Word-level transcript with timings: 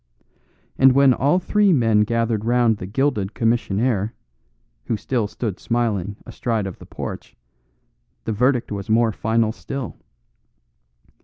And 0.79 0.93
when 0.93 1.13
all 1.13 1.37
three 1.37 1.71
men 1.71 1.99
gathered 2.01 2.43
round 2.43 2.77
the 2.77 2.87
gilded 2.87 3.35
commissionaire, 3.35 4.15
who 4.85 4.97
still 4.97 5.27
stood 5.27 5.59
smiling 5.59 6.15
astride 6.25 6.65
of 6.65 6.79
the 6.79 6.87
porch, 6.87 7.35
the 8.25 8.33
verdict 8.33 8.71
was 8.71 8.89
more 8.89 9.11
final 9.11 9.51
still. 9.51 9.97